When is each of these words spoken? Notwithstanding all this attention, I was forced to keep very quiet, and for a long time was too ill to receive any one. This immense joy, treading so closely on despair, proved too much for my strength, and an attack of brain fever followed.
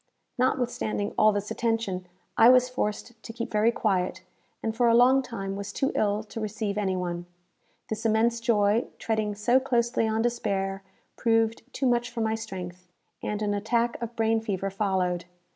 Notwithstanding 0.39 1.13
all 1.15 1.31
this 1.31 1.51
attention, 1.51 2.07
I 2.35 2.49
was 2.49 2.69
forced 2.69 3.21
to 3.21 3.31
keep 3.33 3.51
very 3.51 3.71
quiet, 3.71 4.23
and 4.63 4.75
for 4.75 4.87
a 4.87 4.95
long 4.95 5.21
time 5.21 5.55
was 5.55 5.71
too 5.71 5.91
ill 5.93 6.23
to 6.23 6.39
receive 6.39 6.75
any 6.75 6.95
one. 6.95 7.27
This 7.87 8.03
immense 8.03 8.39
joy, 8.39 8.87
treading 8.97 9.35
so 9.35 9.59
closely 9.59 10.07
on 10.07 10.23
despair, 10.23 10.81
proved 11.17 11.61
too 11.71 11.85
much 11.85 12.09
for 12.09 12.21
my 12.21 12.33
strength, 12.33 12.87
and 13.21 13.43
an 13.43 13.53
attack 13.53 14.01
of 14.01 14.15
brain 14.15 14.41
fever 14.41 14.71
followed. 14.71 15.25